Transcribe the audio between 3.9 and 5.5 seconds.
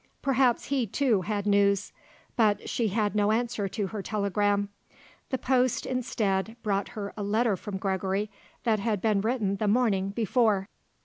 telegram. The